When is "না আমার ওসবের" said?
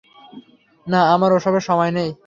0.87-1.63